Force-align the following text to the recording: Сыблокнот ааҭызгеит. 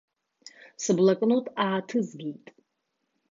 Сыблокнот 0.83 1.45
ааҭызгеит. 1.63 2.45